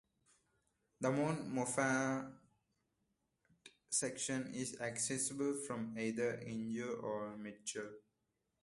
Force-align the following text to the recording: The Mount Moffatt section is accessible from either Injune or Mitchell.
The 0.99 1.11
Mount 1.11 1.53
Moffatt 1.53 2.33
section 3.91 4.51
is 4.51 4.81
accessible 4.81 5.53
from 5.53 5.95
either 5.95 6.41
Injune 6.43 6.97
or 7.03 7.37
Mitchell. 7.37 7.91